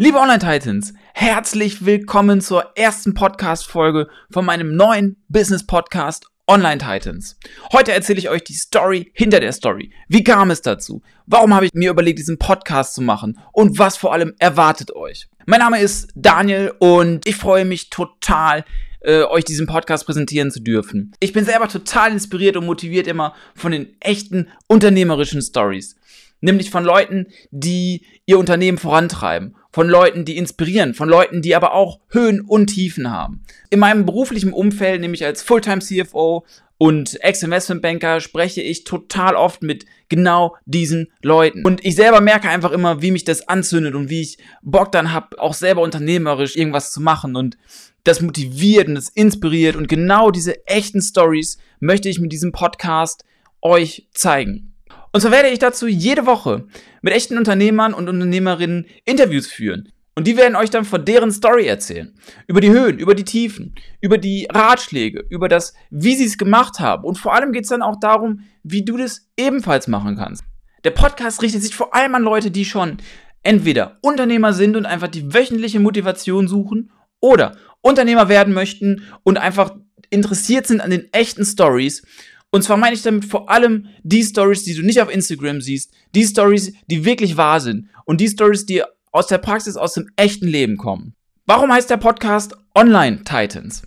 Liebe 0.00 0.18
Online-Titans, 0.18 0.94
herzlich 1.12 1.84
willkommen 1.84 2.40
zur 2.40 2.70
ersten 2.76 3.14
Podcast-Folge 3.14 4.06
von 4.30 4.44
meinem 4.44 4.76
neuen 4.76 5.16
Business-Podcast 5.26 6.28
Online-Titans. 6.46 7.36
Heute 7.72 7.90
erzähle 7.90 8.20
ich 8.20 8.28
euch 8.28 8.44
die 8.44 8.54
Story 8.54 9.10
hinter 9.12 9.40
der 9.40 9.50
Story. 9.50 9.90
Wie 10.06 10.22
kam 10.22 10.52
es 10.52 10.62
dazu? 10.62 11.02
Warum 11.26 11.52
habe 11.52 11.66
ich 11.66 11.74
mir 11.74 11.90
überlegt, 11.90 12.20
diesen 12.20 12.38
Podcast 12.38 12.94
zu 12.94 13.02
machen? 13.02 13.40
Und 13.52 13.80
was 13.80 13.96
vor 13.96 14.12
allem 14.12 14.34
erwartet 14.38 14.94
euch? 14.94 15.26
Mein 15.46 15.58
Name 15.58 15.80
ist 15.80 16.12
Daniel 16.14 16.74
und 16.78 17.26
ich 17.26 17.34
freue 17.34 17.64
mich 17.64 17.90
total, 17.90 18.64
äh, 19.00 19.24
euch 19.24 19.42
diesen 19.42 19.66
Podcast 19.66 20.06
präsentieren 20.06 20.52
zu 20.52 20.60
dürfen. 20.60 21.10
Ich 21.18 21.32
bin 21.32 21.44
selber 21.44 21.66
total 21.66 22.12
inspiriert 22.12 22.56
und 22.56 22.66
motiviert 22.66 23.08
immer 23.08 23.34
von 23.56 23.72
den 23.72 23.96
echten 23.98 24.46
unternehmerischen 24.68 25.42
Stories 25.42 25.96
nämlich 26.40 26.70
von 26.70 26.84
Leuten, 26.84 27.26
die 27.50 28.06
ihr 28.26 28.38
Unternehmen 28.38 28.78
vorantreiben, 28.78 29.56
von 29.78 29.88
Leuten, 29.88 30.24
die 30.24 30.36
inspirieren, 30.36 30.92
von 30.92 31.08
Leuten, 31.08 31.40
die 31.40 31.54
aber 31.54 31.72
auch 31.72 32.00
Höhen 32.08 32.40
und 32.40 32.66
Tiefen 32.66 33.12
haben. 33.12 33.44
In 33.70 33.78
meinem 33.78 34.06
beruflichen 34.06 34.52
Umfeld, 34.52 35.00
nämlich 35.00 35.24
als 35.24 35.40
Fulltime 35.40 35.78
CFO 35.78 36.44
und 36.78 37.22
Ex-Investment-Banker, 37.22 38.18
spreche 38.18 38.60
ich 38.60 38.82
total 38.82 39.36
oft 39.36 39.62
mit 39.62 39.86
genau 40.08 40.56
diesen 40.66 41.12
Leuten. 41.22 41.64
Und 41.64 41.84
ich 41.84 41.94
selber 41.94 42.20
merke 42.20 42.48
einfach 42.48 42.72
immer, 42.72 43.02
wie 43.02 43.12
mich 43.12 43.22
das 43.22 43.46
anzündet 43.46 43.94
und 43.94 44.10
wie 44.10 44.22
ich 44.22 44.38
Bock 44.62 44.90
dann 44.90 45.12
habe, 45.12 45.38
auch 45.38 45.54
selber 45.54 45.82
unternehmerisch 45.82 46.56
irgendwas 46.56 46.90
zu 46.90 47.00
machen 47.00 47.36
und 47.36 47.56
das 48.02 48.20
motiviert 48.20 48.88
und 48.88 48.96
das 48.96 49.10
inspiriert 49.10 49.76
und 49.76 49.86
genau 49.86 50.32
diese 50.32 50.66
echten 50.66 51.00
Stories 51.00 51.56
möchte 51.78 52.08
ich 52.08 52.18
mit 52.18 52.32
diesem 52.32 52.50
Podcast 52.50 53.24
euch 53.62 54.08
zeigen. 54.12 54.74
Und 55.12 55.20
zwar 55.20 55.32
werde 55.32 55.48
ich 55.48 55.58
dazu 55.58 55.86
jede 55.86 56.26
Woche 56.26 56.66
mit 57.02 57.14
echten 57.14 57.38
Unternehmern 57.38 57.94
und 57.94 58.08
Unternehmerinnen 58.08 58.86
Interviews 59.04 59.46
führen. 59.46 59.92
Und 60.14 60.26
die 60.26 60.36
werden 60.36 60.56
euch 60.56 60.70
dann 60.70 60.84
von 60.84 61.04
deren 61.04 61.30
Story 61.30 61.66
erzählen. 61.66 62.12
Über 62.48 62.60
die 62.60 62.70
Höhen, 62.70 62.98
über 62.98 63.14
die 63.14 63.24
Tiefen, 63.24 63.76
über 64.00 64.18
die 64.18 64.48
Ratschläge, 64.50 65.24
über 65.30 65.48
das, 65.48 65.74
wie 65.90 66.16
sie 66.16 66.24
es 66.24 66.38
gemacht 66.38 66.80
haben. 66.80 67.04
Und 67.04 67.18
vor 67.18 67.34
allem 67.34 67.52
geht 67.52 67.62
es 67.62 67.70
dann 67.70 67.82
auch 67.82 68.00
darum, 68.00 68.40
wie 68.64 68.84
du 68.84 68.96
das 68.96 69.28
ebenfalls 69.36 69.86
machen 69.86 70.16
kannst. 70.16 70.42
Der 70.82 70.90
Podcast 70.90 71.40
richtet 71.40 71.62
sich 71.62 71.74
vor 71.74 71.94
allem 71.94 72.16
an 72.16 72.22
Leute, 72.22 72.50
die 72.50 72.64
schon 72.64 72.96
entweder 73.44 73.98
Unternehmer 74.02 74.52
sind 74.52 74.76
und 74.76 74.86
einfach 74.86 75.08
die 75.08 75.32
wöchentliche 75.32 75.78
Motivation 75.80 76.48
suchen 76.48 76.90
oder 77.20 77.56
Unternehmer 77.80 78.28
werden 78.28 78.54
möchten 78.54 79.04
und 79.22 79.38
einfach 79.38 79.76
interessiert 80.10 80.66
sind 80.66 80.80
an 80.80 80.90
den 80.90 81.12
echten 81.12 81.44
Stories 81.44 82.02
und 82.50 82.62
zwar 82.62 82.76
meine 82.76 82.94
ich 82.94 83.02
damit 83.02 83.24
vor 83.24 83.50
allem 83.50 83.88
die 84.02 84.22
Stories, 84.22 84.64
die 84.64 84.74
du 84.74 84.82
nicht 84.82 85.00
auf 85.00 85.12
Instagram 85.12 85.60
siehst, 85.60 85.92
die 86.14 86.24
Stories, 86.24 86.72
die 86.86 87.04
wirklich 87.04 87.36
wahr 87.36 87.60
sind 87.60 87.88
und 88.04 88.20
die 88.20 88.28
Stories, 88.28 88.64
die 88.64 88.82
aus 89.12 89.26
der 89.26 89.38
Praxis, 89.38 89.76
aus 89.76 89.94
dem 89.94 90.08
echten 90.16 90.48
Leben 90.48 90.76
kommen. 90.76 91.14
Warum 91.46 91.72
heißt 91.72 91.90
der 91.90 91.96
Podcast 91.96 92.56
Online 92.74 93.22
Titans? 93.24 93.82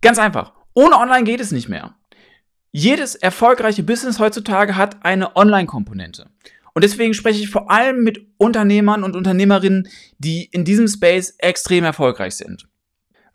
Ganz 0.00 0.18
einfach. 0.18 0.52
Ohne 0.74 0.96
Online 0.96 1.24
geht 1.24 1.40
es 1.40 1.50
nicht 1.50 1.68
mehr. 1.68 1.96
Jedes 2.70 3.14
erfolgreiche 3.14 3.82
Business 3.82 4.18
heutzutage 4.18 4.76
hat 4.76 5.04
eine 5.04 5.34
Online-Komponente. 5.36 6.26
Und 6.74 6.84
deswegen 6.84 7.14
spreche 7.14 7.40
ich 7.40 7.48
vor 7.48 7.70
allem 7.70 8.04
mit 8.04 8.26
Unternehmern 8.36 9.02
und 9.02 9.16
Unternehmerinnen, 9.16 9.88
die 10.18 10.44
in 10.52 10.64
diesem 10.64 10.86
Space 10.86 11.34
extrem 11.38 11.82
erfolgreich 11.82 12.36
sind. 12.36 12.68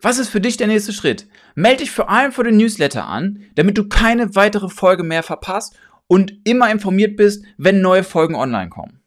Was 0.04 0.18
ist 0.18 0.28
für 0.28 0.42
dich 0.42 0.58
der 0.58 0.66
nächste 0.66 0.92
Schritt? 0.92 1.26
Melde 1.54 1.78
dich 1.78 1.90
vor 1.90 2.10
allem 2.10 2.30
für 2.30 2.44
den 2.44 2.58
Newsletter 2.58 3.06
an, 3.06 3.40
damit 3.54 3.78
du 3.78 3.88
keine 3.88 4.36
weitere 4.36 4.68
Folge 4.68 5.02
mehr 5.02 5.22
verpasst 5.22 5.78
und 6.06 6.34
immer 6.44 6.70
informiert 6.70 7.16
bist, 7.16 7.42
wenn 7.56 7.80
neue 7.80 8.04
Folgen 8.04 8.34
online 8.34 8.68
kommen. 8.68 9.00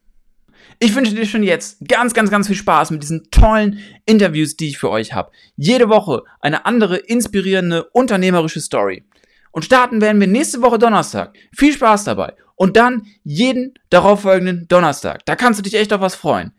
Ich 0.79 0.95
wünsche 0.95 1.13
dir 1.13 1.27
schon 1.27 1.43
jetzt 1.43 1.87
ganz, 1.87 2.15
ganz, 2.15 2.31
ganz 2.31 2.47
viel 2.47 2.55
Spaß 2.55 2.89
mit 2.89 3.03
diesen 3.03 3.29
tollen 3.29 3.77
Interviews, 4.07 4.57
die 4.57 4.69
ich 4.69 4.79
für 4.79 4.89
euch 4.89 5.13
habe. 5.13 5.29
Jede 5.55 5.87
Woche 5.87 6.23
eine 6.39 6.65
andere 6.65 6.97
inspirierende 6.97 7.83
unternehmerische 7.91 8.59
Story. 8.59 9.05
Und 9.51 9.65
starten 9.65 10.01
werden 10.01 10.19
wir 10.19 10.27
nächste 10.27 10.63
Woche 10.63 10.79
Donnerstag. 10.79 11.37
Viel 11.55 11.73
Spaß 11.73 12.05
dabei. 12.05 12.33
Und 12.55 12.75
dann 12.75 13.05
jeden 13.23 13.75
darauffolgenden 13.91 14.67
Donnerstag. 14.67 15.23
Da 15.27 15.35
kannst 15.35 15.59
du 15.59 15.63
dich 15.63 15.75
echt 15.75 15.93
auf 15.93 16.01
was 16.01 16.15
freuen. 16.15 16.53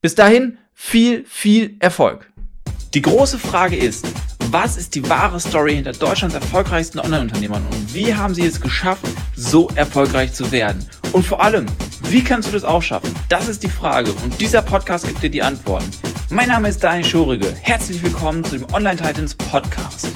Bis 0.00 0.14
dahin 0.14 0.58
viel, 0.72 1.24
viel 1.26 1.76
Erfolg. 1.80 2.29
Die 2.92 3.02
große 3.02 3.38
Frage 3.38 3.76
ist, 3.76 4.04
was 4.50 4.76
ist 4.76 4.96
die 4.96 5.08
wahre 5.08 5.38
Story 5.38 5.76
hinter 5.76 5.92
Deutschlands 5.92 6.34
erfolgreichsten 6.34 6.98
Online-Unternehmern 6.98 7.64
und 7.70 7.94
wie 7.94 8.12
haben 8.12 8.34
sie 8.34 8.44
es 8.44 8.60
geschafft, 8.60 9.06
so 9.36 9.68
erfolgreich 9.76 10.32
zu 10.32 10.50
werden? 10.50 10.84
Und 11.12 11.24
vor 11.24 11.40
allem, 11.40 11.66
wie 12.08 12.24
kannst 12.24 12.48
du 12.48 12.52
das 12.52 12.64
auch 12.64 12.82
schaffen? 12.82 13.14
Das 13.28 13.46
ist 13.46 13.62
die 13.62 13.68
Frage 13.68 14.10
und 14.24 14.40
dieser 14.40 14.62
Podcast 14.62 15.06
gibt 15.06 15.22
dir 15.22 15.30
die 15.30 15.42
Antworten. 15.42 15.88
Mein 16.30 16.48
Name 16.48 16.68
ist 16.68 16.82
Daniel 16.82 17.04
Schorige. 17.04 17.54
Herzlich 17.62 18.02
willkommen 18.02 18.42
zu 18.42 18.58
dem 18.58 18.74
Online 18.74 18.96
Titans 18.96 19.36
Podcast. 19.36 20.08